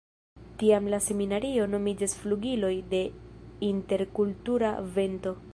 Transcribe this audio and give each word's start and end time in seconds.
Tiam 0.61 0.87
la 0.93 0.99
seminario 1.07 1.67
nomiĝas 1.75 2.17
Flugiloj 2.23 2.73
de 2.95 3.05
interkultura 3.71 4.77
vento. 4.99 5.41